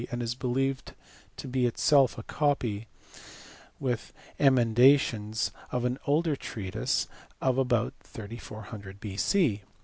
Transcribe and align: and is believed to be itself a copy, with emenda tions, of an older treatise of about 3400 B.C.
and 0.09 0.23
is 0.23 0.33
believed 0.33 0.93
to 1.37 1.47
be 1.47 1.67
itself 1.67 2.17
a 2.17 2.23
copy, 2.23 2.87
with 3.79 4.11
emenda 4.39 4.99
tions, 4.99 5.51
of 5.71 5.85
an 5.85 5.99
older 6.07 6.35
treatise 6.35 7.07
of 7.39 7.59
about 7.59 7.93
3400 8.01 8.99
B.C. 8.99 9.61